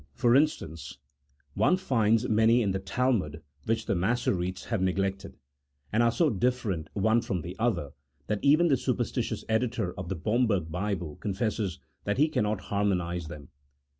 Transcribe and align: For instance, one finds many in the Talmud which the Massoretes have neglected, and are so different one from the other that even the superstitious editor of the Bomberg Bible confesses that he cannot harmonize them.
For 0.15 0.35
instance, 0.35 0.97
one 1.53 1.77
finds 1.77 2.27
many 2.27 2.63
in 2.63 2.71
the 2.71 2.79
Talmud 2.79 3.43
which 3.65 3.85
the 3.85 3.93
Massoretes 3.93 4.63
have 4.69 4.81
neglected, 4.81 5.37
and 5.93 6.01
are 6.01 6.11
so 6.11 6.31
different 6.31 6.87
one 6.93 7.21
from 7.21 7.41
the 7.43 7.55
other 7.59 7.91
that 8.25 8.39
even 8.43 8.67
the 8.67 8.77
superstitious 8.77 9.45
editor 9.47 9.93
of 9.99 10.09
the 10.09 10.15
Bomberg 10.15 10.71
Bible 10.71 11.17
confesses 11.17 11.77
that 12.05 12.17
he 12.17 12.29
cannot 12.29 12.61
harmonize 12.61 13.27
them. 13.27 13.49